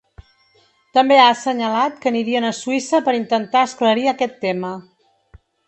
[0.97, 4.77] També ha assenyalat que anirien a Suïssa per intentar esclarir aquest tema.